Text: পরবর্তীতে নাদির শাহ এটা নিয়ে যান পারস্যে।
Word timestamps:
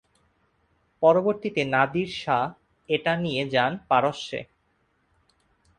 পরবর্তীতে 1.03 1.61
নাদির 1.65 2.09
শাহ 2.21 2.43
এটা 2.89 3.13
নিয়ে 3.15 3.43
যান 3.49 3.71
পারস্যে। 3.89 4.39